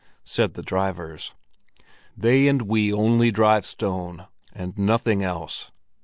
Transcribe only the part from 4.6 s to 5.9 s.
nothing else."